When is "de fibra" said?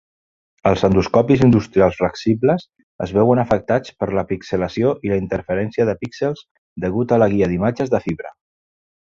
7.95-8.35